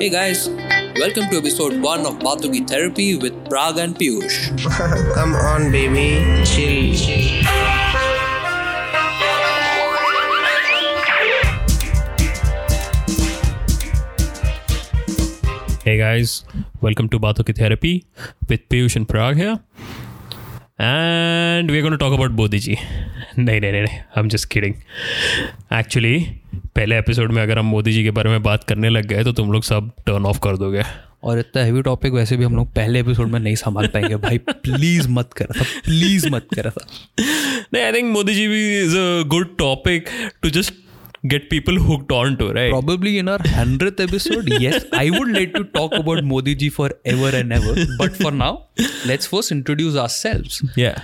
Hey 0.00 0.08
guys, 0.08 0.48
welcome 0.96 1.28
to 1.28 1.36
episode 1.36 1.78
1 1.78 2.06
of 2.06 2.14
Batuki 2.20 2.66
Therapy 2.66 3.16
with 3.16 3.34
Prag 3.50 3.76
and 3.76 3.94
Piyush. 3.94 4.36
Come 5.14 5.34
on, 5.34 5.70
baby. 5.70 6.42
Chill. 6.42 6.96
Hey 15.84 15.98
guys, 15.98 16.44
welcome 16.80 17.10
to 17.10 17.20
Bathoki 17.20 17.54
Therapy 17.54 18.06
with 18.48 18.66
Piyush 18.70 18.96
and 18.96 19.06
Prag 19.06 19.36
here. 19.36 19.60
And 20.80 21.70
we're 21.70 21.82
going 21.82 21.92
to 21.92 21.98
talk 21.98 22.14
about 22.14 22.34
Bodhi 22.36 22.58
ji. 22.58 22.76
नहीं 23.38 23.60
नहीं 23.60 23.72
नहीं 23.72 23.98
I'm 24.16 24.28
just 24.34 24.48
kidding. 24.54 24.74
Actually, 25.70 26.14
पहले 26.76 26.98
episode 26.98 27.32
में 27.32 27.42
अगर 27.42 27.58
हम 27.58 27.66
मोदी 27.66 27.92
जी 27.92 28.02
के 28.04 28.10
बारे 28.10 28.30
में 28.30 28.42
बात 28.42 28.64
करने 28.64 28.88
लग 28.88 29.06
गए 29.06 29.24
तो 29.24 29.32
तुम 29.32 29.52
लोग 29.52 29.62
सब 29.62 29.90
टर्न 30.06 30.26
ऑफ़ 30.26 30.38
कर 30.38 30.56
दोगे 30.56 30.82
और 31.24 31.38
इतना 31.38 31.62
हैवी 31.62 31.82
टॉपिक 31.82 32.12
वैसे 32.12 32.36
भी 32.36 32.44
हम 32.44 32.56
लोग 32.56 32.72
पहले 32.74 33.00
एपिसोड 33.00 33.28
में 33.28 33.38
नहीं 33.40 33.54
संभाल 33.56 33.86
पाएँगे 33.86 34.16
भाई 34.16 34.38
प्लीज़ 34.38 35.08
मत 35.08 35.32
कर 35.32 35.52
था 35.58 35.64
प्लीज़ 35.84 36.28
मत 36.30 36.46
कर 36.54 36.70
था 36.70 36.86
नहीं 37.74 37.82
आई 37.82 37.92
थिंक 37.92 38.12
मोदी 38.12 38.34
जी 38.34 38.46
भी 38.48 38.62
is 38.80 38.96
a 38.96 39.22
good 39.28 39.56
topic 39.58 40.08
to 40.42 40.50
just 40.50 40.74
get 41.28 41.50
people 41.50 41.74
hooked 41.74 42.12
on 42.12 42.36
to, 42.38 42.52
right? 42.52 42.70
Probably 42.70 43.18
in 43.18 43.28
our 43.28 43.38
100th 43.38 44.00
episode, 44.00 44.48
yes, 44.60 44.84
I 44.92 45.10
would 45.10 45.32
like 45.32 45.54
to 45.54 45.64
talk 45.64 45.92
about 45.94 46.24
Modi 46.24 46.54
ji 46.54 46.70
forever 46.70 47.36
and 47.36 47.52
ever. 47.52 47.74
But 47.98 48.16
for 48.16 48.30
now, 48.30 48.66
let's 49.06 49.26
first 49.26 49.52
introduce 49.52 49.96
ourselves. 49.96 50.62
Yeah. 50.76 51.02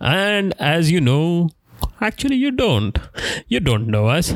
And 0.00 0.54
as 0.58 0.90
you 0.90 1.00
know, 1.00 1.48
actually 2.00 2.36
you 2.36 2.50
don't. 2.50 2.98
You 3.48 3.60
don't 3.60 3.88
know 3.88 4.08
us. 4.08 4.32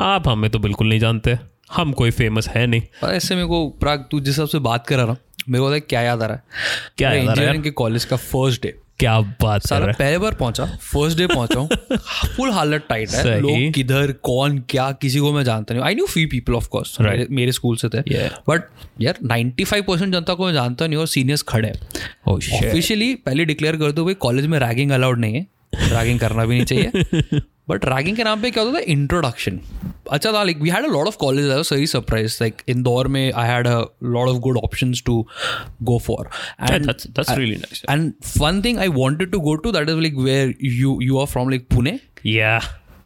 आप 0.00 0.28
हमें 0.28 0.50
तो 0.50 0.58
बिल्कुल 0.58 0.88
नहीं 0.88 1.00
जानते 1.00 1.38
हम 1.72 1.92
कोई 1.98 2.10
famous 2.10 2.48
है 2.48 2.66
नहीं 2.66 2.82
और 3.02 3.14
ऐसे 3.14 3.34
मेरे 3.34 3.46
को 3.48 3.68
प्राग 3.80 4.08
तू 4.10 4.20
जिस 4.20 4.34
हिसाब 4.34 4.48
से 4.48 4.58
बात 4.58 4.86
कर 4.86 4.96
रहा 4.98 5.16
मेरे 5.48 5.64
को 5.64 5.86
क्या 5.88 6.00
याद 6.02 6.22
आ 6.22 6.26
रहा 6.26 6.36
है 6.36 6.42
क्या 6.98 7.10
याद 7.12 7.18
आ 7.18 7.24
रहा 7.24 7.30
है 7.30 7.30
इंजीनियरिंग 7.30 7.64
के 7.64 7.70
कॉलेज 7.70 8.04
का 8.04 8.16
फ़र्स्ट 8.16 8.62
डे 8.62 8.74
क्या 9.02 9.20
बात 9.20 9.66
सारा 9.66 9.86
पहले 9.86 10.18
बार 10.18 10.34
पहुँचा 10.34 10.64
फ़र्स्ट 10.64 11.18
डे 11.18 11.26
पहुँचा 11.26 11.60
हूँ। 11.60 11.68
फुल 12.36 12.50
हालत 12.52 12.86
टाइट 12.88 13.10
है। 13.10 13.40
लोग 13.40 13.72
किधर 13.72 14.12
कौन 14.12 14.58
क्या 14.58 14.92
किसी 14.92 15.18
को 15.18 15.32
मैं 15.32 15.44
जानता 15.44 15.74
नहीं 15.74 15.84
I 15.84 15.94
knew 15.94 16.06
few 16.06 16.28
people 16.28 16.54
of 16.54 16.68
course 16.68 16.96
मेरे 17.30 17.52
स्कूल 17.52 17.76
से 17.76 17.88
थे। 17.88 18.28
बट 18.28 18.62
यार 19.00 19.18
95 19.24 19.82
परसेंट 19.82 20.14
जनता 20.14 20.34
को 20.34 20.46
मैं 20.46 20.52
जानता 20.52 20.86
नहीं 20.86 20.98
और 20.98 21.06
सीनियर्स 21.06 21.42
खड़े 21.42 21.68
हैं। 21.68 21.80
ऑफिशियली 22.28 23.14
oh, 23.14 23.20
पहले 23.20 23.44
डिक्लेयर 23.44 23.76
कर 23.76 23.92
दो 23.92 24.04
भाई 24.04 24.14
कॉलेज 24.14 24.46
में 24.46 24.58
रैगिंग 24.58 24.90
अलाउड 24.90 25.18
नहीं 25.18 25.34
है। 25.34 25.46
रैगिंग 25.74 26.20
करना 26.20 26.44
भी 26.44 26.54
नहीं 26.54 26.64
चाहिए। 26.64 26.90
बट 27.68 27.84
रैगिंग 27.84 28.16
के 28.16 28.24
नाम 28.24 28.42
पे 28.42 28.50
क्या 28.50 28.62
होता 28.62 28.78
था? 28.78 28.82
इंट्रोडक्शन 28.92 29.60
अच्छा 30.10 30.32
था 30.32 30.42
like 30.42 30.58
we 30.58 30.70
had 30.70 30.84
a 30.84 30.88
lot 30.88 31.06
of 31.06 31.16
college 31.16 31.50
I 31.50 31.62
सही 31.62 31.86
सरप्राइज़ 31.86 32.38
लाइक 32.40 32.62
इंदौर 32.68 33.08
में 33.08 33.32
I 33.32 33.48
had 33.48 33.66
a 33.66 33.78
lot 34.02 34.28
of 34.28 34.38
good 34.38 34.58
options 34.58 35.02
to 35.06 35.26
go 35.82 35.98
for 35.98 36.28
and 36.70 36.90
and 37.90 38.12
one 38.38 38.62
thing 38.62 38.78
I 38.78 38.88
wanted 38.88 39.30
to 39.30 39.40
go 39.40 39.54
to 39.54 39.72
that 39.72 39.88
is 39.88 39.96
like 39.96 40.14
where 40.18 40.54
you 40.62 40.98
you 41.02 41.18
are 41.18 41.26
from 41.26 41.50
like 41.50 41.66
Pune 41.74 41.98
या 42.26 42.58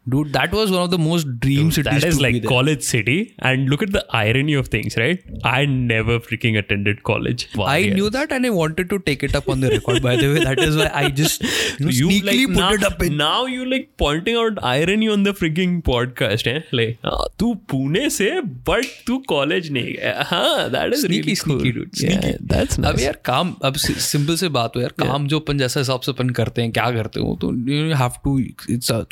Dude, 0.09 0.33
that 0.35 0.53
was 0.53 0.71
one 0.71 0.83
of 0.83 0.91
the 0.91 0.99
most 0.99 1.31
dream 1.41 1.71
Dude, 1.71 1.75
cities. 1.75 2.03
That 2.03 2.09
is 2.09 2.21
like 2.21 2.45
college 2.45 2.83
city. 2.83 3.35
And 3.39 3.69
look 3.69 3.83
at 3.83 3.93
the 3.93 4.05
irony 4.11 4.55
of 4.55 4.69
things, 4.69 4.97
right? 4.97 5.23
I 5.45 5.67
never 5.67 6.19
freaking 6.21 6.59
attended 6.59 7.03
college. 7.03 7.49
I 7.59 7.89
knew 7.95 8.11
that 8.11 8.31
and 8.33 8.47
I 8.47 8.51
wanted 8.51 8.89
to 8.91 8.99
take 9.01 9.23
it 9.23 9.35
up 9.35 9.49
on 9.49 9.61
the 9.61 9.71
record, 9.71 10.03
by 10.03 10.17
the 10.17 10.29
way. 10.33 10.45
That 10.45 10.61
is 10.61 10.77
why 10.77 10.91
I 10.95 11.11
just 11.11 11.43
you, 11.43 11.87
know, 11.87 11.91
you 11.91 12.09
sneakily 12.09 12.47
like, 12.47 12.55
put 12.55 12.57
now, 12.57 12.73
it 12.75 12.85
up 12.85 13.03
in. 13.03 13.17
Now 13.17 13.47
you 13.47 13.65
like 13.65 13.89
pointing 14.05 14.37
out 14.37 14.63
irony 14.63 15.09
on 15.09 15.25
the 15.25 15.33
freaking 15.33 15.83
podcast, 15.91 16.47
eh? 16.55 16.61
Like, 16.73 16.99
तू 17.39 17.55
पुणे 17.73 18.09
से 18.11 18.31
but 18.71 18.85
तू 19.07 19.23
college 19.29 19.71
नहीं 19.71 19.93
गया. 19.95 20.23
हाँ, 20.31 20.71
that 20.71 20.93
is 20.93 21.03
sneaky, 21.03 21.21
really 21.21 21.35
sneaky, 21.35 21.73
dude. 21.73 21.97
Sneaky. 21.97 22.29
Yeah, 22.29 22.37
that's 22.55 22.79
nice. 22.79 22.93
अब 22.93 23.01
यार 23.01 23.19
काम 23.25 23.55
अब 23.65 23.77
सिंपल 23.77 24.37
से 24.37 24.49
बात 24.57 24.77
हो 24.77 24.81
यार 24.81 24.93
काम 25.05 25.27
जो 25.29 25.41
अपन 25.41 25.59
जैसा 25.59 25.81
हिसाब 25.81 26.01
से 26.01 26.13
अपन 26.13 26.31
करते 26.39 26.63
हैं 26.63 26.73
क्या 26.73 26.91
करते 26.93 27.21
हो 27.21 27.39
तो 27.41 27.53
यू 27.71 27.95
हैव 28.03 28.13
टू 28.25 28.39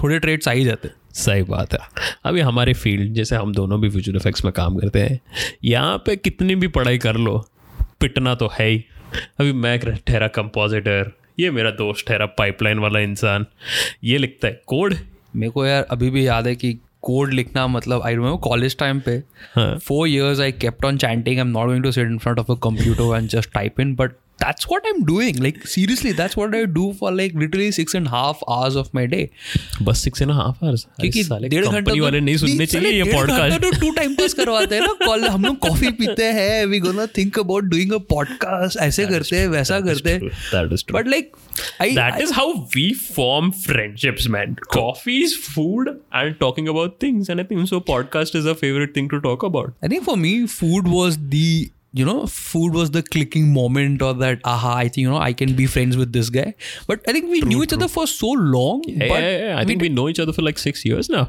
थोड़े 0.02 0.18
ट्रेड्स 0.18 0.48
आ 0.48 0.52
ही 0.52 0.64
जाते 0.64 0.78
हैं 0.78 0.83
सही 1.14 1.42
बात 1.42 1.74
है। 1.74 1.78
अभी 2.24 2.40
हमारे 2.40 2.72
फ़ील्ड 2.74 3.12
जैसे 3.14 3.36
हम 3.36 3.52
दोनों 3.54 3.80
भी 3.80 3.88
विजुअल 3.88 4.16
इफेक्ट्स 4.16 4.44
में 4.44 4.52
काम 4.52 4.76
करते 4.76 5.00
हैं 5.00 5.20
यहाँ 5.64 5.96
पे 6.06 6.16
कितनी 6.16 6.54
भी 6.54 6.68
पढ़ाई 6.68 6.98
कर 6.98 7.16
लो 7.16 7.36
पिटना 8.00 8.34
तो 8.34 8.50
है 8.52 8.68
ही। 8.68 8.84
अभी 9.40 9.52
मैं 9.52 9.78
ठहरा 9.80 10.28
कंपोजिटर 10.30 11.12
ये 11.40 11.50
मेरा 11.50 11.70
दोस्त 11.72 12.06
ठहरा 12.08 12.26
पाइपलाइन 12.38 12.78
वाला 12.78 13.00
इंसान 13.00 13.46
ये 14.04 14.18
लिखता 14.18 14.48
है 14.48 14.60
कोड 14.66 14.94
मेरे 15.36 15.50
को 15.50 15.66
यार 15.66 15.86
अभी 15.90 16.10
भी 16.10 16.26
याद 16.26 16.46
है 16.46 16.54
कि 16.56 16.72
कोड 17.02 17.32
लिखना 17.32 17.66
मतलब 17.66 18.02
आई 18.02 18.14
रिमेम्बर 18.14 18.40
कॉलेज 18.40 18.76
टाइम 18.78 19.00
पे 19.00 19.18
four 19.56 20.08
years 20.08 20.40
I 20.40 20.52
kept 20.52 20.84
on 20.84 20.98
chanting 20.98 21.36
I 21.36 21.40
am 21.40 21.48
not 21.48 21.66
going 21.66 21.82
to 21.84 21.92
sit 21.92 22.06
in 22.06 22.18
front 22.18 22.38
of 22.38 22.52
a 22.52 22.54
computer 22.62 23.16
and 23.16 23.28
just 23.28 23.52
type 23.52 23.80
in 23.80 23.94
but 23.94 24.12
that's 24.41 24.67
what 24.69 24.85
I'm 24.89 25.03
doing. 25.03 25.37
Like 25.45 25.67
seriously, 25.67 26.11
that's 26.13 26.37
what 26.37 26.55
I 26.55 26.65
do 26.65 26.93
for 26.93 27.11
like 27.11 27.33
literally 27.33 27.71
six 27.71 27.93
and 27.93 28.07
a 28.07 28.09
half 28.09 28.43
hours 28.47 28.75
of 28.81 28.93
my 28.99 29.05
day. 29.13 29.23
बस 29.83 29.99
six 30.03 30.21
and 30.21 30.31
half 30.31 30.63
hours 30.63 30.85
क्योंकि 30.99 31.23
डेढ़ 31.49 31.65
घंटे 31.65 31.99
वाले 31.99 32.19
नहीं 32.21 32.37
सुनने 32.37 32.65
चाहिए 32.65 32.91
ये 32.91 33.03
podcast 33.11 33.61
तो 33.61 33.71
टू 33.79 33.91
टाइम 33.95 34.15
पास 34.15 34.33
करवाते 34.33 34.75
हैं 34.75 34.81
ना 34.81 34.93
कॉल 35.05 35.25
हम 35.25 35.45
लोग 35.45 35.57
कॉफी 35.67 35.89
पीते 35.99 36.25
हैं 36.37 36.65
we 36.65 36.79
gonna 36.79 37.05
think 37.17 37.39
about 37.39 37.63
doing 37.73 37.91
a 37.93 37.97
podcast 38.13 38.77
ऐसे 38.87 39.05
करते 39.07 39.35
हैं 39.39 39.47
वैसा 39.55 39.79
करते 39.87 40.11
हैं 40.11 40.29
that 40.29 40.73
is 40.73 40.85
but 40.93 41.07
like 41.07 41.35
that 41.95 42.21
is 42.25 42.29
how 42.35 42.43
we 42.75 42.83
form 43.15 43.49
friendships 43.63 44.27
man 44.35 44.53
coffee 44.75 45.17
is 45.23 45.33
food 45.47 45.89
and 46.19 46.37
talking 46.43 46.69
about 46.73 46.95
things 47.05 47.31
and 47.33 47.43
i 47.43 47.45
think 47.49 47.67
so 47.71 47.79
podcast 47.89 48.39
is 48.41 48.47
a 48.53 48.55
favorite 48.61 48.93
thing 48.99 49.09
to 49.15 49.19
talk 49.25 49.45
about 49.49 49.87
i 49.87 49.91
think 49.93 50.07
for 50.07 50.15
me 50.21 50.31
food 50.53 50.89
was 50.93 51.19
the 51.35 51.43
you 52.00 52.04
know 52.04 52.26
food 52.26 52.74
was 52.74 52.90
the 52.90 53.02
clicking 53.02 53.52
moment 53.56 54.02
or 54.02 54.12
that 54.22 54.40
aha 54.52 54.74
i 54.76 54.84
think 54.88 55.02
you 55.04 55.10
know 55.10 55.22
i 55.26 55.32
can 55.42 55.54
be 55.60 55.66
friends 55.74 55.96
with 55.96 56.12
this 56.12 56.30
guy 56.36 56.46
but 56.88 57.08
i 57.08 57.12
think 57.12 57.30
we 57.30 57.40
true, 57.40 57.48
knew 57.48 57.62
each 57.62 57.74
true. 57.74 57.78
other 57.78 57.88
for 57.88 58.06
so 58.06 58.30
long 58.30 58.82
yeah, 58.86 59.08
but 59.08 59.22
yeah, 59.22 59.38
yeah. 59.46 59.58
i 59.58 59.64
think 59.64 59.80
we 59.80 59.88
know 59.88 60.08
each 60.08 60.18
other 60.24 60.32
for 60.32 60.42
like 60.42 60.58
six 60.58 60.84
years 60.84 61.08
now 61.08 61.24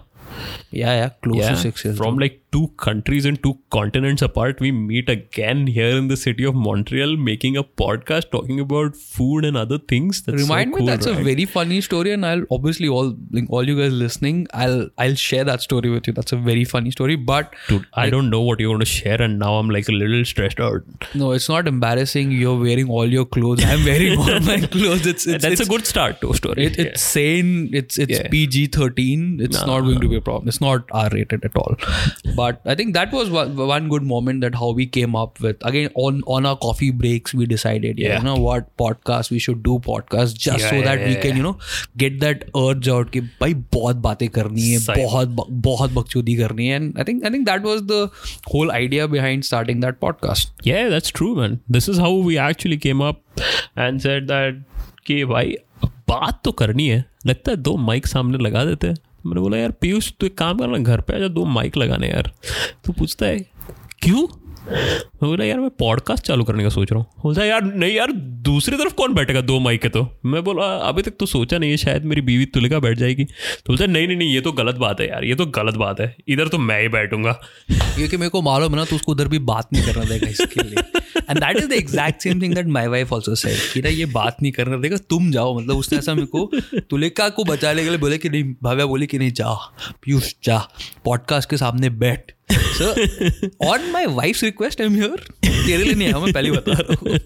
yeah 0.72 0.96
yeah 1.02 1.10
close 1.28 1.38
yeah, 1.38 1.52
to 1.52 1.58
six 1.58 1.86
years 1.86 1.98
from 1.98 2.18
like 2.18 2.42
two 2.56 2.68
countries 2.84 3.26
and 3.30 3.42
two 3.46 3.54
continents 3.76 4.22
apart 4.26 4.62
we 4.66 4.72
meet 4.72 5.10
again 5.14 5.68
here 5.78 5.98
in 6.02 6.08
the 6.12 6.18
city 6.24 6.46
of 6.50 6.60
montreal 6.66 7.16
making 7.30 7.58
a 7.62 7.64
podcast 7.82 8.30
talking 8.36 8.60
about 8.66 8.96
food 8.96 9.44
and 9.44 9.58
other 9.62 9.78
things. 9.78 10.22
That's 10.22 10.42
remind 10.44 10.72
so 10.72 10.78
cool, 10.78 10.86
me 10.86 10.92
that's 10.92 11.08
right? 11.08 11.20
a 11.20 11.24
very 11.24 11.46
funny 11.56 11.80
story 11.82 12.14
and 12.14 12.26
i'll 12.26 12.44
obviously 12.58 12.88
all 12.88 13.14
like, 13.32 13.50
all 13.50 13.68
you 13.72 13.76
guys 13.80 13.92
listening 14.04 14.48
i'll 14.54 14.88
i'll 14.98 15.16
share 15.16 15.44
that 15.44 15.62
story 15.62 15.90
with 15.90 16.08
you. 16.08 16.14
That's 16.14 16.32
a 16.32 16.38
very 16.38 16.64
funny 16.64 16.92
story 16.92 17.18
but 17.18 17.54
dude 17.68 17.86
i 17.94 18.10
don't 18.10 18.30
know 18.30 18.42
what 18.42 18.62
you're 18.62 18.70
going 18.70 18.86
to 18.86 18.86
share 18.86 19.22
and 19.22 19.38
now 19.40 19.56
i'm 19.56 19.70
like 19.70 19.90
a 19.90 19.98
little 20.04 20.24
stressed 20.24 20.62
out. 20.62 20.82
No 21.14 21.32
it's 21.34 21.50
not 21.50 21.68
embarrassing. 21.68 22.32
You're 22.32 22.58
wearing 22.58 22.90
all 22.90 23.12
your 23.18 23.26
clothes. 23.26 23.66
I'm 23.66 23.84
wearing 23.84 24.18
all 24.18 24.40
my 24.52 24.60
clothes. 24.62 25.06
It's, 25.06 25.28
it's 25.28 25.44
that's 25.44 25.60
it's, 25.60 25.68
a 25.68 25.70
good 25.76 25.86
start 25.86 26.22
to 26.22 26.32
a 26.32 26.36
story. 26.36 26.66
it, 26.66 26.80
it's 26.80 27.04
yeah. 27.04 27.12
sane. 27.16 27.70
It's 27.74 27.98
it's 27.98 28.18
yeah. 28.20 28.28
pg-13 28.30 29.42
it's 29.42 29.60
no, 29.60 29.66
not 29.66 29.82
going 29.82 30.00
to 30.00 30.08
be 30.08 30.16
a 30.16 30.22
problem. 30.22 30.48
It's 30.48 30.62
not 30.62 30.84
r 30.92 31.10
rated 31.12 31.44
at 31.44 31.56
all. 31.58 31.76
but 32.36 32.45
i 32.67 32.75
think 32.75 32.95
that 32.95 33.13
was 33.13 33.31
one, 33.31 33.57
one 33.57 33.89
good 33.89 34.03
moment 34.03 34.41
that 34.41 34.55
how 34.55 34.71
we 34.71 34.87
came 34.87 35.17
up 35.17 35.41
with 35.41 35.57
again 35.63 35.91
on 35.95 36.23
on 36.27 36.45
our 36.45 36.57
coffee 36.57 36.91
breaks 36.91 37.33
we 37.35 37.47
decided 37.47 37.99
yeah, 37.99 38.19
you 38.19 38.25
know 38.25 38.37
what 38.37 38.77
podcast 38.77 39.31
we 39.31 39.39
should 39.39 39.63
do 39.63 39.79
podcast 39.79 40.35
just 40.35 40.61
yeah, 40.61 40.71
so 40.71 40.83
that 40.83 41.01
yeah, 41.01 41.09
we 41.09 41.15
can 41.17 41.37
you 41.37 41.43
know 41.43 41.57
get 41.97 42.21
that 42.21 42.45
urge 42.55 42.89
out 42.89 43.11
कि 43.11 43.21
भाई 43.21 43.55
बहुत 43.55 43.97
बातें 43.97 44.29
करनी 44.29 44.71
है 44.71 44.79
बहुत 44.89 45.29
बहुत 45.51 45.93
बकचोदी 45.93 46.37
करनी 46.37 46.67
है 46.67 46.81
and 46.81 47.01
I 47.01 47.05
think 47.05 47.25
I 47.25 47.31
think 47.31 47.47
that 47.47 47.63
was 47.63 47.83
the 47.87 48.11
whole 48.53 48.71
idea 48.71 49.09
behind 49.09 49.45
starting 49.45 49.81
that 49.81 50.01
podcast 50.01 50.53
yeah 50.63 50.89
that's 50.89 51.11
true 51.21 51.35
man 51.35 51.61
this 51.79 51.89
is 51.89 51.99
how 51.99 52.13
we 52.13 52.39
actually 52.39 52.77
came 52.77 53.01
up 53.01 53.23
and 53.77 54.03
said 54.09 54.29
that 54.29 54.63
कि 55.07 55.25
भाई 55.25 55.57
बात 55.85 56.41
तो 56.45 56.53
करनी 56.53 56.89
है 56.89 57.05
लगता 57.27 57.51
है 57.51 57.57
दो 57.57 57.77
माइक 57.77 58.07
सामने 58.07 58.39
लगा 58.39 58.65
देते 58.65 58.87
हैं 58.87 58.97
मैंने 59.26 59.42
बोला, 59.42 59.58
यार, 59.58 59.72
पीयूष, 59.72 60.14
तू 60.20 60.26
एक 60.26 60.38
काम 60.38 60.58
करना, 60.58 60.78
घर 60.78 61.02
पे 61.02 61.16
आ 61.16 61.20
जा, 61.20 61.28
दो 61.28 61.46
माइक 61.46 61.78
लगाने 61.78 62.08
यार। 62.08 62.32
तो 62.86 62.94
पूछता 62.94 63.26
है, 63.26 63.40
क्यों? 64.04 64.45
मैं 64.72 65.30
बोला, 65.30 65.46
यार, 65.46 65.60
मैं 65.60 65.70
पॉडकास्ट 65.70 66.24
चालू 66.24 66.44
करने 66.44 66.64
का 66.64 66.70
सोच 66.70 66.92
रहा 66.92 67.00
हूँ। 67.00 67.08
बोलता, 67.24 67.46
यार, 67.46 67.64
नहीं 67.64 67.96
यार, 67.96 68.12
दूसरी 68.46 68.78
तरफ़ 68.78 68.94
कौन 68.94 69.14
बैठेगा 69.14 69.42
दो 69.42 69.60
माइक 69.60 69.82
के 69.82 69.90
तो? 69.90 70.20
मैं 70.26 70.44
बोला, 70.44 70.64
अभी 70.64 71.02
तक 71.02 71.14
तो 71.20 71.26
सोचा 71.26 71.58
नहीं 71.58 71.72
है, 71.72 71.78
शायद 71.78 72.06
मेरी 72.06 72.22
बीवी 72.22 72.46
तुलिका 72.46 72.80
बैठ 72.80 72.98
जाएगी। 72.98 73.26
तो 73.26 73.70
बोलता, 73.70 73.86
नहीं 73.86 74.08
नहीं 74.08 74.18
नहीं, 74.18 74.34
ये 74.34 74.42
तो 74.42 74.52
गलत 74.52 74.76
बात 74.76 75.02
है 75.02 75.10
यार, 75.10 75.24
ये 75.24 75.36
तो 75.36 75.46
गलत 75.46 75.76
बात 75.76 76.00
है, 76.00 76.16
इधर 76.28 76.48
तो 76.48 76.58
मैं 76.58 76.82
ही 76.82 76.88
बैठूँगा। 76.88 77.32
क्योंकि 77.72 78.18
मेरे 78.18 78.30
को 78.30 78.42
मालूम 78.42 78.72
है 78.72 78.78
ना 78.78 78.86
तो 78.86 78.96
उसको 78.96 79.12
उधर 79.12 79.28
भी 79.28 79.40
बात 79.40 79.68
नहीं 79.74 79.86
करना 79.86 80.04
देगा 80.04 80.28
इसके 80.28 80.64
लिए। 80.64 81.00
And 81.18 81.40
that 81.40 81.58
is 81.58 81.68
the 81.68 81.72
exact 81.72 82.22
same 82.22 82.42
thing 82.42 82.56
that 82.56 82.68
my 82.68 82.88
wife 82.88 83.14
also 83.14 83.36
said 83.36 83.74
कि 83.74 83.82
ना, 83.82 83.90
ये 83.90 84.06
बात 84.06 84.38
नहीं 84.42 84.52
करना 84.52 84.78
देगा, 84.78 84.98
तुम 84.98 85.32
जाओ। 85.32 85.60
मतलब 85.60 85.78
उसने 85.78 86.00
ऐसा 86.00 86.14
मेरे 86.14 86.28
को 86.28 86.52
तुलिका 86.80 87.30
को 87.30 87.44
बचाने 87.44 87.84
के 87.84 87.90
लिए 87.90 87.98
बोले 87.98 88.18
कि 88.18 88.30
नहीं, 88.30 88.56
भाव्या 88.64 88.86
बोले 88.86 89.06
कि 89.06 89.18
नहीं, 89.18 89.32
जा, 89.32 89.54
पीयूष, 90.02 90.34
जा 90.44 90.68
पॉडकास्ट 91.06 91.50
के 91.50 91.58
सामने 91.58 91.90
बैठ 91.90 92.35
so 92.52 92.92
on 93.68 93.92
my 93.92 94.06
wife's 94.06 94.44
request 94.44 94.82
I 94.82 94.88
am 94.88 94.96
here 94.96 95.28
तेरे 95.46 95.84
लिए 95.84 95.94
नहीं 95.94 96.08
आया 96.08 96.20
मैं 96.20 96.34
पहले 96.34 96.52
बता 96.52 96.72
रहा 96.72 96.94
हूँ। 96.94 97.20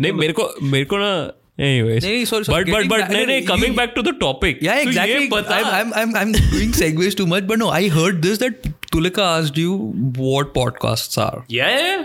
नहीं 0.00 0.12
मेरे 0.12 0.32
को 0.32 0.54
मेरे 0.62 0.84
को 0.84 0.96
ना 0.96 1.32
Anyways, 1.60 2.04
नहीं 2.04 2.24
सॉरी 2.24 2.52
बट 2.52 2.70
बट 2.70 2.86
बट 2.86 3.10
नहीं 3.10 3.26
नहीं 3.26 3.42
coming 3.42 3.76
back 3.76 3.92
to 3.96 4.02
the 4.02 4.08
topic 4.20 4.58
yeah 4.62 4.74
exactly 4.74 5.54
I 5.54 5.80
am 5.80 5.94
I 5.94 6.02
am 6.02 6.16
I 6.16 6.22
am 6.22 6.32
doing 6.32 6.72
segues 6.72 7.16
too 7.16 7.26
much 7.26 7.42
but 7.42 7.58
no 7.58 7.68
I 7.68 7.88
heard 7.88 8.14
this 8.16 8.38
Tulika 8.94 9.18
asked 9.18 9.56
you 9.56 9.72
what 10.16 10.54
podcasts 10.54 11.18
are. 11.18 11.38
Yeah, 11.48 12.02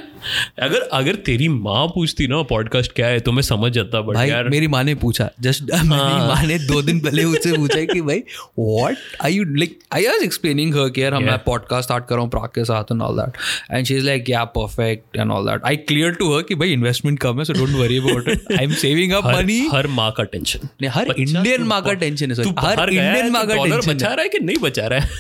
अगर 0.60 0.82
अगर 0.94 1.16
तेरी 1.26 1.48
माँ 1.48 1.86
पूछती 1.88 2.28
ना 2.28 2.42
podcast 2.44 2.92
क्या 2.92 3.08
है 3.08 3.20
तो 3.20 3.32
मैं 3.32 3.42
समझ 3.42 3.72
जाता 3.72 4.02
बट 4.02 4.16
भाई 4.16 4.30
यार 4.30 4.50
मेरी 4.50 4.68
माँ 4.68 4.84
ने 4.84 4.96
पूछा 5.04 5.30
जस्ट 5.42 5.64
मेरी 5.74 5.92
माँ 5.92 6.42
ने 6.44 6.58
दो 6.60 6.82
दिन 6.82 7.00
पहले 7.00 7.26
मुझसे 7.26 7.52
पूछा 7.58 7.84
कि 7.94 8.02
भाई 8.02 8.24
what 8.60 8.98
are 9.22 9.30
you 9.32 9.44
like 9.44 9.78
I 9.94 10.08
was 10.08 10.24
explaining 10.24 10.76
her 10.76 10.90
कि 10.90 11.04
यार 11.04 11.14
हम 11.14 11.24
मैं 11.24 11.38
पॉडकास्ट 11.44 11.88
स्टार्ट 11.88 12.08
कर 12.08 12.16
रहा 12.16 12.24
हूँ 12.24 12.32
प्राग 12.32 12.48
के 12.56 12.64
साथ 12.66 12.92
and 12.92 13.02
all 13.02 13.22
that 13.22 13.38
and 13.72 13.86
she 13.86 13.96
is 13.96 14.06
like 14.06 14.30
yeah 14.30 14.44
perfect 14.58 15.18
and 15.18 15.32
all 15.32 15.50
that 15.50 15.66
I 15.66 15.76
clear 15.92 16.14
to 16.14 16.34
her 16.36 16.44
कि 16.44 16.56
भाई 16.56 16.74
इन्वेस्टमेंट 16.74 17.20
कम 17.20 17.40
है 17.40 17.46
so 17.46 17.54
don't 17.54 17.76
worry 17.76 17.98
about 17.98 18.30
it 18.30 18.52
I 18.52 18.64
am 18.66 18.74
saving 18.82 19.14
up 19.14 19.26
money 19.28 19.60
हर 19.74 19.88
माँ 20.00 20.12
का 20.18 20.24
टेंशन 20.36 20.88
हर 20.98 21.14
इंडियन 21.18 21.64
माँ 21.64 21.82
का 21.82 21.94
टेंशन 22.06 22.32
है 22.32 22.50
हर 22.60 22.90
है 22.90 22.96
इंडियन 22.96 23.32
माँ 23.32 23.46
का 23.48 23.56
टेंशन 23.56 23.94
बचा 23.94 24.08
रहा 24.08 24.22
है 24.22 24.30
कि 24.30 24.40
नहीं 24.40 24.58
बचा 24.62 24.88
रहा 24.88 25.00
है? 25.00 25.18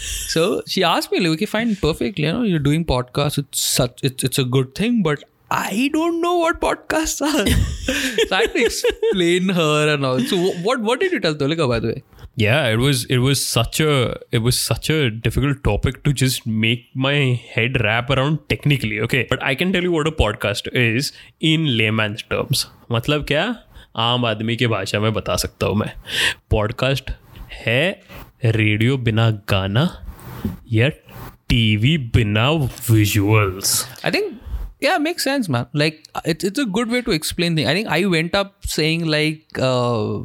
She 0.68 0.84
asked 0.84 1.12
me, 1.12 1.20
like, 1.20 1.34
okay, 1.34 1.46
Perfectly. 1.82 2.26
You 2.26 2.34
know, 2.34 2.44
you're 2.44 2.60
doing 2.60 2.86
podcasts. 2.86 3.38
It's 3.38 3.60
such 3.60 4.04
it's 4.04 4.24
it's 4.24 4.38
a 4.38 4.44
good 4.44 4.76
thing, 4.76 5.02
but 5.04 5.24
I 5.52 5.90
don't 5.94 6.22
know 6.22 6.38
what 6.38 6.62
podcasts 6.62 7.22
are. 7.22 7.48
so 8.28 8.36
I 8.36 8.42
had 8.42 8.54
to 8.54 8.66
explain 8.66 9.50
her 9.50 9.94
and 9.94 10.06
all. 10.06 10.20
So 10.20 10.38
what 10.38 10.82
what 10.82 11.00
did 11.00 11.12
you 11.12 11.20
tell 11.20 11.36
Tulika 11.36 11.68
by 11.68 11.80
the 11.80 11.88
way? 11.88 12.04
Yeah, 12.36 12.68
it 12.68 12.78
was 12.78 13.06
it 13.06 13.18
was 13.18 13.46
such 13.46 13.80
a 13.82 14.18
it 14.32 14.38
was 14.40 14.60
such 14.60 14.90
a 14.90 15.10
difficult 15.10 15.64
topic 15.64 16.04
to 16.04 16.14
just 16.14 16.46
make 16.48 16.86
my 16.94 17.42
head 17.54 17.82
wrap 17.82 18.10
around 18.10 18.40
technically. 18.48 19.02
Okay, 19.02 19.26
but 19.30 19.44
I 19.44 19.56
can 19.56 19.74
tell 19.74 19.84
you 19.84 19.92
what 19.92 20.08
a 20.08 20.12
podcast 20.12 20.70
is 20.74 21.12
in 21.42 21.66
layman's 21.78 22.24
terms. 22.34 22.68
मतलब 22.92 23.26
क्या 23.28 23.44
आम 23.96 24.26
आदमी 24.26 24.56
के 24.56 24.68
भाषा 24.68 25.00
में 25.00 25.14
बता 25.14 25.36
सकता 25.36 25.68
हूँ 25.68 25.76
मैं 25.76 25.92
पॉडकास्ट 26.52 27.12
है 27.66 28.02
रेडियो 28.46 28.98
बिना 28.98 29.30
गाना 29.50 30.06
या 30.72 30.90
टीवी 31.49 31.97
बिना 32.17 32.51
visuals 32.91 33.77
I 34.05 34.11
think 34.17 34.33
yeah, 34.85 34.97
it 34.97 35.03
makes 35.03 35.25
sense, 35.25 35.49
man. 35.49 35.67
Like 35.73 36.03
it's 36.31 36.45
it's 36.45 36.63
a 36.63 36.67
good 36.79 36.91
way 36.95 37.01
to 37.03 37.13
explain 37.13 37.55
things. 37.57 37.69
I 37.69 37.75
think 37.75 37.89
I 37.89 38.05
went 38.17 38.35
up 38.35 38.71
saying 38.77 39.07
like. 39.17 39.59
Uh, 39.59 40.25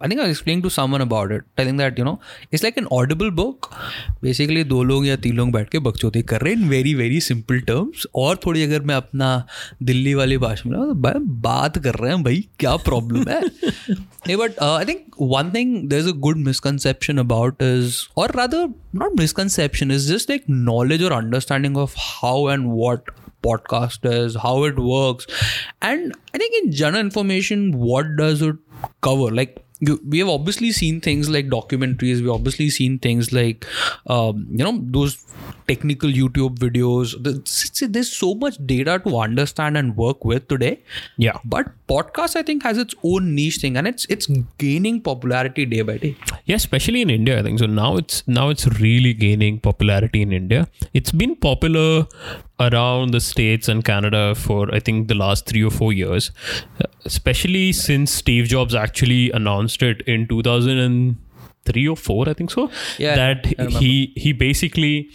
I 0.00 0.08
think 0.08 0.20
I 0.20 0.24
was 0.24 0.32
explaining 0.32 0.62
to 0.64 0.70
someone 0.72 1.02
about 1.02 1.30
it, 1.34 1.44
telling 1.58 1.78
that 1.80 1.98
you 1.98 2.04
know 2.06 2.18
it's 2.52 2.62
like 2.64 2.78
an 2.80 2.88
audible 2.96 3.30
book. 3.36 3.68
Basically, 4.24 4.64
दो 4.68 4.82
लोग 4.82 5.06
या 5.06 5.16
तीन 5.16 5.36
लोग 5.36 5.52
बैठ 5.52 5.68
के 5.70 5.78
बकचोदी 5.86 6.22
कर 6.22 6.40
रहे 6.40 6.54
हैं 6.54 6.60
in 6.62 6.68
very 6.68 6.94
very 6.94 7.20
simple 7.20 7.60
terms 7.70 8.06
और 8.14 8.36
थोड़ी 8.46 8.62
अगर 8.62 8.80
मैं 8.80 8.94
अपना 8.94 9.30
दिल्ली 9.82 10.14
वाली 10.14 10.38
भाषा 10.38 10.68
में 10.70 10.76
ना, 10.76 10.84
तो 10.84 10.94
भाई 10.94 11.12
बात 11.46 11.78
कर 11.84 11.94
रहे 11.94 12.12
हैं 12.12 12.22
भाई 12.24 12.44
क्या 12.60 12.76
प्रॉब्लम 12.90 13.28
है 13.28 13.40
नहीं 13.90 14.36
but 14.36 14.58
I 14.62 14.84
think 14.84 15.16
one 15.20 15.50
thing 15.54 15.88
there 15.88 15.98
is 15.98 16.08
a 16.08 16.16
good 16.28 16.36
misconception 16.46 17.18
about 17.18 17.62
is 17.62 17.96
और 18.16 18.36
rather 18.36 18.68
not 18.94 19.18
misconception 19.20 19.90
is 19.90 20.12
just 20.12 20.30
like 20.30 20.44
knowledge 20.50 21.02
और 21.02 21.12
understanding 21.12 21.76
of 21.76 21.94
how 21.98 22.48
and 22.50 22.66
what 22.66 23.10
podcast 23.46 24.06
is, 24.10 24.36
how 24.42 24.52
it 24.68 24.78
works, 24.84 25.26
and 25.88 26.14
I 26.34 26.38
think 26.42 26.54
in 26.60 26.72
general 26.78 27.02
information, 27.02 27.60
what 27.90 28.08
does 28.20 28.42
it 28.46 28.56
cover? 29.06 29.28
Like 29.40 29.52
We 29.81 30.19
have 30.19 30.29
obviously 30.29 30.71
seen 30.71 31.01
things 31.01 31.29
like 31.29 31.47
documentaries. 31.47 32.21
We 32.21 32.29
obviously 32.29 32.69
seen 32.69 32.99
things 32.99 33.33
like 33.33 33.65
um, 34.07 34.47
you 34.49 34.63
know 34.63 34.79
those 34.81 35.17
technical 35.71 36.09
YouTube 36.09 36.57
videos. 36.65 37.15
There's, 37.23 38.11
so 38.11 38.33
much 38.35 38.57
data 38.65 38.99
to 39.05 39.17
understand 39.17 39.77
and 39.77 39.95
work 39.95 40.25
with 40.25 40.47
today. 40.47 40.81
Yeah. 41.17 41.37
But 41.45 41.67
podcast, 41.87 42.35
I 42.35 42.43
think, 42.43 42.63
has 42.63 42.77
its 42.77 42.95
own 43.03 43.33
niche 43.35 43.57
thing, 43.57 43.77
and 43.77 43.87
it's 43.87 44.05
it's 44.15 44.27
gaining 44.57 45.01
popularity 45.01 45.65
day 45.65 45.81
by 45.81 45.97
day. 45.97 46.15
Yeah, 46.45 46.55
especially 46.55 47.01
in 47.01 47.09
India, 47.09 47.39
I 47.39 47.43
think 47.43 47.59
so. 47.59 47.65
Now 47.65 47.91
it's 47.97 48.23
now 48.27 48.49
it's 48.49 48.67
really 48.79 49.13
gaining 49.13 49.59
popularity 49.59 50.21
in 50.21 50.31
India. 50.41 50.67
It's 50.93 51.11
been 51.23 51.35
popular 51.47 52.07
around 52.59 53.11
the 53.11 53.19
states 53.19 53.67
and 53.67 53.83
Canada 53.83 54.35
for 54.35 54.73
I 54.73 54.79
think 54.79 55.07
the 55.07 55.15
last 55.15 55.45
three 55.45 55.63
or 55.63 55.71
four 55.71 55.91
years, 55.93 56.31
especially 57.05 57.71
since 57.73 58.11
Steve 58.11 58.45
Jobs 58.45 58.75
actually 58.75 59.31
announced 59.31 59.81
it 59.83 60.01
in 60.01 60.27
2003 60.27 61.87
or 61.87 61.97
four, 61.97 62.29
I 62.29 62.33
think 62.33 62.51
so. 62.51 62.69
Yeah, 62.97 63.15
that 63.15 63.45
he 63.79 64.13
he 64.15 64.33
basically 64.33 65.09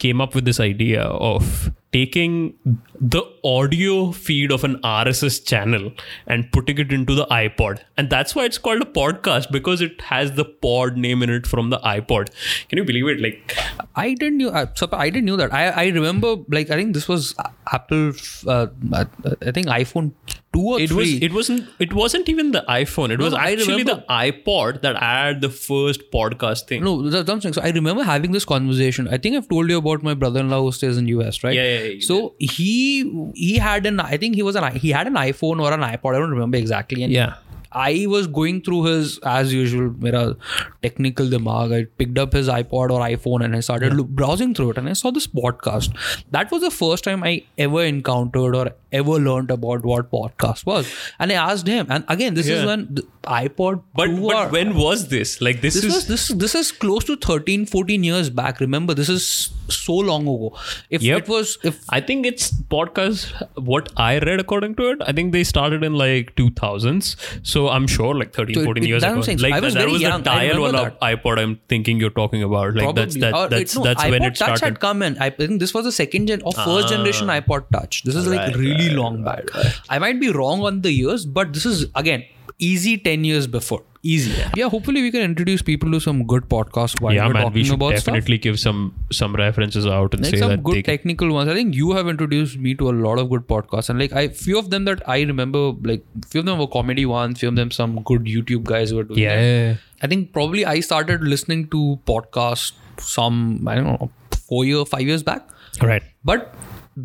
came 0.00 0.20
up 0.20 0.34
with 0.34 0.44
this 0.44 0.58
idea 0.58 1.02
of 1.02 1.70
taking 1.92 2.54
the 2.98 3.22
audio 3.44 4.12
feed 4.12 4.52
of 4.52 4.64
an 4.64 4.76
RSS 4.82 5.44
channel 5.44 5.92
and 6.26 6.50
putting 6.52 6.78
it 6.78 6.92
into 6.92 7.14
the 7.14 7.26
iPod. 7.26 7.80
And 7.96 8.10
that's 8.10 8.34
why 8.34 8.44
it's 8.44 8.58
called 8.58 8.82
a 8.82 8.86
podcast 8.86 9.50
because 9.50 9.80
it 9.80 10.00
has 10.02 10.32
the 10.32 10.44
pod 10.44 10.96
name 10.96 11.22
in 11.22 11.30
it 11.30 11.46
from 11.46 11.70
the 11.70 11.78
iPod. 11.78 12.30
Can 12.68 12.78
you 12.78 12.84
believe 12.84 13.06
it? 13.08 13.20
Like, 13.20 13.56
I 13.96 14.14
didn't 14.14 14.38
knew. 14.38 14.50
I, 14.50 14.68
so 14.74 14.88
I 14.92 15.10
didn't 15.10 15.24
knew 15.24 15.36
that. 15.36 15.52
I 15.52 15.68
I 15.68 15.86
remember 15.88 16.36
like 16.48 16.70
I 16.70 16.76
think 16.76 16.94
this 16.94 17.08
was 17.08 17.34
Apple. 17.72 18.12
Uh, 18.46 18.66
I, 18.92 19.06
I 19.42 19.50
think 19.50 19.66
iPhone 19.68 20.12
two 20.52 20.62
or 20.62 20.80
it 20.80 20.88
three. 20.88 20.96
was 20.96 21.22
it 21.22 21.32
wasn't 21.32 21.68
it 21.78 21.92
wasn't 21.92 22.28
even 22.28 22.52
the 22.52 22.64
iPhone. 22.68 23.10
It 23.10 23.18
was 23.20 23.32
no, 23.32 23.38
I 23.38 23.52
actually 23.52 23.82
the 23.82 24.04
iPod 24.08 24.82
that 24.82 24.96
had 24.96 25.40
the 25.40 25.50
first 25.50 26.10
podcast 26.10 26.66
thing. 26.66 26.82
no, 26.84 27.08
that's 27.08 27.44
what 27.44 27.54
So 27.54 27.62
I 27.62 27.70
remember 27.70 28.02
having 28.02 28.32
this 28.32 28.44
conversation. 28.44 29.08
I 29.08 29.18
think 29.18 29.36
I've 29.36 29.48
told 29.48 29.70
you 29.70 29.78
about 29.78 30.02
my 30.02 30.14
brother-in-law 30.14 30.62
who 30.62 30.72
stays 30.72 30.96
in 30.96 31.08
US, 31.08 31.42
right? 31.44 31.54
Yeah, 31.54 31.62
yeah, 31.62 31.82
yeah, 31.84 32.00
So 32.00 32.34
he 32.38 33.29
he 33.34 33.56
had 33.58 33.86
an 33.86 34.00
I 34.00 34.16
think 34.16 34.34
he 34.34 34.42
was 34.42 34.56
an 34.56 34.74
he 34.76 34.90
had 34.90 35.06
an 35.06 35.14
iPhone 35.14 35.60
or 35.60 35.72
an 35.72 35.80
iPod. 35.80 36.14
I 36.16 36.18
don't 36.18 36.30
remember 36.30 36.58
exactly. 36.58 37.02
And 37.02 37.12
Yeah. 37.12 37.34
I 37.72 38.06
was 38.08 38.26
going 38.26 38.62
through 38.62 38.82
his 38.84 39.18
as 39.32 39.52
usual, 39.54 39.94
mera 40.00 40.36
technical 40.82 41.26
dimag. 41.26 41.72
I 41.76 41.84
picked 41.98 42.18
up 42.18 42.32
his 42.32 42.48
iPod 42.48 42.90
or 42.90 42.98
iPhone 43.00 43.44
and 43.44 43.54
I 43.54 43.60
started 43.60 43.94
loo- 43.94 44.02
browsing 44.04 44.54
through 44.54 44.70
it 44.70 44.78
and 44.78 44.88
I 44.88 44.94
saw 44.94 45.12
this 45.12 45.28
podcast. 45.28 45.92
That 46.32 46.50
was 46.50 46.62
the 46.62 46.70
first 46.72 47.04
time 47.04 47.22
I 47.22 47.44
ever 47.58 47.84
encountered 47.84 48.56
or 48.56 48.72
ever 48.90 49.12
learned 49.20 49.52
about 49.52 49.84
what 49.84 50.10
podcast 50.10 50.66
was. 50.66 50.92
And 51.20 51.30
I 51.30 51.36
asked 51.36 51.68
him, 51.68 51.86
and 51.90 52.04
again, 52.08 52.34
this 52.34 52.48
is 52.48 52.64
when 52.66 52.88
the 52.92 53.06
iPod 53.22 53.84
But, 53.94 54.06
2 54.06 54.20
but 54.26 54.34
or- 54.34 54.48
when 54.48 54.74
was 54.74 55.06
this? 55.06 55.40
Like 55.40 55.60
this, 55.60 55.74
this 55.74 55.84
is 55.84 55.94
was 55.94 56.06
this 56.08 56.28
this 56.28 56.54
is 56.56 56.72
close 56.72 57.04
to 57.04 57.16
13 57.16 57.66
14 57.66 58.02
years 58.02 58.30
back 58.30 58.58
remember 58.58 58.94
this 58.94 59.08
is 59.08 59.50
so 59.70 59.94
long 59.94 60.22
ago 60.22 60.56
if 60.90 61.02
Yep. 61.02 61.22
it 61.22 61.28
was 61.28 61.58
if 61.64 61.78
I 61.88 62.00
think 62.00 62.26
it's 62.26 62.50
podcast. 62.74 63.26
What 63.72 63.88
I 63.96 64.18
read 64.18 64.40
according 64.40 64.74
to 64.76 64.90
it, 64.90 64.98
I 65.06 65.12
think 65.12 65.32
they 65.32 65.42
started 65.44 65.82
in 65.84 65.94
like 65.94 66.34
2000s. 66.36 67.16
So 67.42 67.68
I'm 67.68 67.86
sure 67.86 68.14
like 68.14 68.32
13, 68.34 68.54
So 68.56 68.64
14 68.64 68.84
it- 68.84 68.88
years 68.88 69.02
that's 69.02 69.12
ago. 69.12 69.22
saying. 69.22 69.38
Like 69.38 69.54
I 69.54 69.60
was 69.60 69.74
that 69.74 69.80
very 69.80 69.92
was 69.92 70.02
young. 70.02 70.22
the 70.22 70.30
dial 70.30 70.60
wala 70.60 70.84
iPod 71.02 71.38
I'm 71.38 71.58
thinking 71.68 71.98
you're 72.00 72.10
talking 72.20 72.42
about. 72.42 72.74
Like 72.74 72.94
that's 72.94 73.16
probably 73.16 73.20
that, 73.20 73.34
or 73.34 73.48
that's 73.48 73.74
it, 73.74 73.78
no, 73.78 73.84
that's 73.84 74.04
when 74.04 74.20
iPod 74.22 74.26
it 74.26 74.34
touch 74.36 74.36
started. 74.36 74.64
had 74.64 74.80
come 74.80 75.02
in 75.02 75.18
I 75.18 75.30
think 75.30 75.60
this 75.60 75.72
was 75.74 75.84
the 75.84 75.92
second 75.92 76.26
gen 76.28 76.42
or 76.42 76.52
first 76.52 76.86
ah. 76.86 76.88
generation 76.90 77.28
iPod 77.28 77.64
touch 77.72 78.02
this 78.04 78.14
is 78.14 78.26
like 78.26 78.54
really 78.56 78.88
right, 78.88 78.96
long 78.96 79.22
back 79.24 79.44
I 79.88 79.98
might 79.98 80.20
be 80.20 80.30
wrong 80.30 80.62
on 80.62 80.82
the 80.82 80.92
years 80.92 81.24
but 81.26 81.52
this 81.52 81.66
is 81.66 81.86
again 81.94 82.24
easy 82.60 82.96
10 82.98 83.24
years 83.24 83.46
before 83.46 83.82
easy 84.12 84.32
yeah 84.58 84.68
hopefully 84.74 85.00
we 85.06 85.10
can 85.14 85.20
introduce 85.26 85.62
people 85.70 85.90
to 85.94 85.98
some 86.04 86.20
good 86.32 86.44
podcasts 86.52 87.00
while 87.00 87.12
yeah, 87.14 87.26
we're 87.26 87.34
man, 87.34 87.42
talking 87.42 87.54
we 87.60 87.64
should 87.64 87.74
about 87.74 87.90
stuff 87.98 88.04
definitely 88.14 88.38
give 88.46 88.58
some 88.62 88.78
some 89.18 89.34
references 89.40 89.86
out 89.96 90.14
and 90.14 90.22
like 90.24 90.34
say 90.34 90.40
some 90.42 90.50
that 90.52 90.62
good 90.68 90.76
they 90.76 90.82
can, 90.82 90.92
technical 90.94 91.32
ones. 91.34 91.50
I 91.50 91.54
think 91.58 91.74
you 91.80 91.92
have 91.92 92.08
introduced 92.12 92.56
me 92.66 92.74
to 92.76 92.88
a 92.92 92.94
lot 93.06 93.18
of 93.18 93.28
good 93.28 93.46
podcasts, 93.46 93.90
and 93.90 93.98
like 94.04 94.14
I 94.22 94.28
few 94.28 94.58
of 94.62 94.70
them 94.70 94.86
that 94.86 95.02
I 95.16 95.20
remember, 95.32 95.62
like 95.90 96.02
few 96.30 96.40
of 96.40 96.46
them 96.46 96.58
were 96.64 96.66
comedy 96.78 97.04
ones, 97.12 97.40
few 97.40 97.50
of 97.50 97.56
them 97.56 97.70
some 97.70 98.00
good 98.12 98.24
YouTube 98.24 98.64
guys 98.64 98.94
were 98.94 99.04
doing. 99.04 99.20
that. 99.28 99.42
yeah. 99.42 99.74
I 100.02 100.06
think 100.06 100.32
probably 100.32 100.64
I 100.64 100.80
started 100.80 101.22
listening 101.34 101.68
to 101.76 101.84
podcasts 102.06 102.72
some 102.98 103.68
I 103.68 103.74
don't 103.74 103.84
know 103.84 104.10
four 104.48 104.64
year 104.64 104.84
five 104.86 105.02
years 105.02 105.22
back, 105.22 105.46
Right. 105.82 106.02
but 106.24 106.54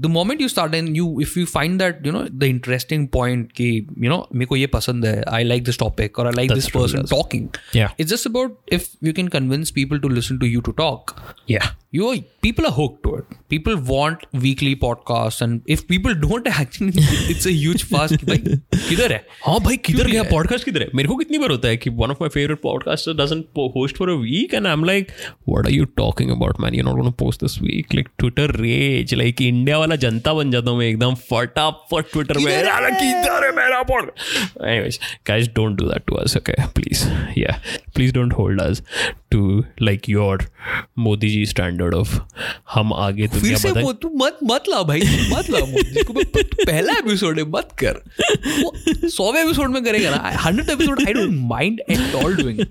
the 0.02 0.08
moment 0.08 0.40
you 0.40 0.48
start 0.48 0.74
and 0.78 0.96
you 0.96 1.06
if 1.20 1.36
you 1.36 1.44
find 1.52 1.80
that 1.80 2.04
you 2.08 2.12
know 2.16 2.20
the 2.42 2.48
interesting 2.54 3.06
point 3.16 3.52
ki 3.60 3.66
you 4.04 4.10
know 4.12 4.18
मेरे 4.34 4.46
को 4.46 4.56
ये 4.56 4.66
पसंद 4.74 5.04
है 5.06 5.22
I 5.38 5.42
like 5.46 5.64
this 5.68 5.80
topic 5.82 6.18
or 6.18 6.26
I 6.26 6.34
like 6.38 6.52
That's 6.52 6.60
this 6.60 6.68
true, 6.74 6.82
person 6.82 7.02
that's- 7.02 7.14
talking 7.16 7.48
Yeah. 7.78 7.96
it's 7.98 8.12
just 8.14 8.30
about 8.30 8.56
if 8.78 8.86
you 9.08 9.12
can 9.20 9.30
convince 9.36 9.74
people 9.80 10.02
to 10.06 10.12
listen 10.20 10.38
to 10.44 10.52
you 10.54 10.62
to 10.70 10.76
talk 10.82 11.14
Yeah. 11.56 11.70
you 11.98 12.08
are, 12.12 12.18
People 13.51 13.75
want 13.89 14.23
weekly 14.43 14.75
podcasts, 14.75 15.41
and 15.45 15.61
if 15.75 15.87
people 15.87 16.13
don't 16.13 16.47
actually, 16.47 16.93
it's 17.33 17.45
a 17.45 17.53
huge 17.53 17.83
fast. 17.83 18.25
भाई 18.25 18.37
किधर 18.89 19.13
है? 19.13 19.25
हाँ 19.45 19.59
भाई 19.59 19.77
किधर 19.77 20.07
गया? 20.07 20.23
Podcast 20.23 20.65
किधर 20.65 20.81
है? 20.81 20.87
मेरे 20.95 21.09
को 21.09 21.15
कितनी 21.15 21.37
बार 21.37 21.49
होता 21.49 21.67
है 21.67 21.77
कि 21.77 21.89
one 21.89 22.11
of 22.11 22.17
my 22.21 22.29
favourite 22.29 22.61
podcaster 22.61 23.13
doesn't 23.13 23.45
host 23.75 23.97
for 23.97 24.09
a 24.09 24.13
week 24.13 24.53
and 24.53 24.67
I 24.67 24.73
am 24.73 24.83
like 24.83 25.11
what 25.49 25.65
are 25.65 25.71
you 25.71 25.85
talking 25.85 26.31
about 26.31 26.59
man 26.59 26.75
you 26.75 26.83
not 26.83 26.95
gonna 26.95 27.09
post 27.09 27.41
this 27.41 27.61
week 27.61 27.93
like 27.95 28.09
Twitter 28.19 28.55
rage 28.55 29.13
like 29.13 29.41
India 29.41 29.77
वाला 29.77 29.95
जनता 29.95 30.33
बन 30.33 30.51
जाता 30.51 30.71
हूँ 30.71 30.79
मैं 30.79 30.87
एकदम 30.87 31.15
फटाफट 31.15 32.11
Twitter 32.11 32.37
में 32.37 32.45
किधर 32.45 32.65
है? 32.65 32.71
"अरे, 32.71 32.91
किधर 32.91 33.45
है 33.45 33.55
मेरा 33.55 33.81
pod 33.83 34.11
anyways 34.61 34.99
guys 35.29 35.47
don't 35.59 35.81
do 35.81 35.89
that 35.93 36.07
to 36.09 36.19
us 36.23 36.37
okay? 36.41 36.57
Please 36.79 37.05
yeah. 37.37 37.59
Please 37.97 38.11
don't 38.17 38.33
hold 38.39 38.61
us 38.61 38.81
to 39.35 39.63
like 39.89 40.09
your 40.15 40.43
Modi 40.99 41.29
ji 41.29 41.45
standard 41.45 41.93
of 41.93 42.19
हम 42.73 42.93
आगे 42.93 43.27
फिर 43.47 43.57
से 43.57 43.71
वो 43.81 43.91
तू 44.05 44.11
मत 44.23 44.37
मत 44.51 44.63
ला 44.69 44.81
भाई 44.91 45.01
मत 45.31 45.49
ला 45.49 45.59
मोदी 45.73 46.03
को 46.03 46.13
प- 46.13 46.25
प- 46.37 46.65
पहला 46.65 46.93
एपिसोड 46.99 47.39
है 47.39 47.45
मत 47.57 47.69
कर 47.83 48.01
वो 48.61 49.09
सौवे 49.17 49.41
एपिसोड 49.41 49.69
में 49.77 49.83
करेगा 49.85 50.15
ना 50.15 50.37
hundred 50.45 50.69
episode 50.69 51.01
I 51.07 51.13
don't 51.13 51.33
mind 51.53 51.81
at 51.89 52.15
all 52.23 52.35
doing 52.41 52.65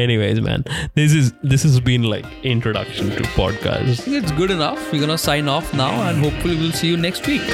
Anyways, 0.00 0.38
man, 0.46 0.64
this 0.96 1.12
is 1.18 1.28
this 1.52 1.62
has 1.66 1.76
been 1.84 2.02
like 2.14 2.26
introduction 2.50 3.12
to 3.20 3.28
podcast. 3.36 4.02
It's 4.18 4.34
good 4.40 4.50
enough. 4.56 4.82
We're 4.92 5.00
gonna 5.04 5.16
sign 5.22 5.48
off 5.52 5.70
now, 5.80 5.86
and 6.08 6.20
hopefully 6.24 6.58
we'll 6.62 6.74
see 6.80 6.90
you 6.90 6.98
next 7.04 7.30
week. 7.30 7.48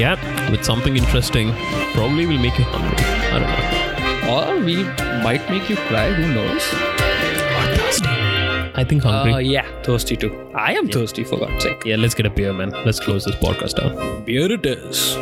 Yeah, 0.00 0.24
with 0.54 0.66
something 0.70 0.98
interesting. 1.02 1.52
Probably 1.92 2.26
will 2.32 2.42
make 2.46 2.58
you 2.62 2.66
hungry. 2.72 3.06
I 3.28 3.38
don't 3.44 3.54
know. 3.54 4.34
Or 4.34 4.58
we 4.70 4.76
might 5.28 5.48
make 5.56 5.70
you 5.74 5.78
cry. 5.84 6.04
Who 6.18 6.32
knows? 6.34 6.72
I 8.76 8.84
think 8.84 9.02
hungry. 9.02 9.32
Uh, 9.32 9.38
yeah, 9.38 9.66
thirsty 9.82 10.16
too. 10.16 10.50
I 10.54 10.74
am 10.74 10.88
thirsty 10.88 11.24
for 11.24 11.38
God's 11.38 11.62
sake. 11.62 11.82
yeah, 11.84 11.96
let's 11.96 12.14
get 12.14 12.26
a 12.26 12.30
beer, 12.30 12.52
man. 12.52 12.70
Let's 12.84 13.00
close 13.00 13.24
this 13.24 13.36
podcast 13.36 13.76
down. 13.80 14.24
Beer 14.24 14.50
it 14.50 14.66
is. 14.66 15.16